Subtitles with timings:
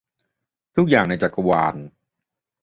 [0.75, 1.75] ทุกอย่างในจักรวาล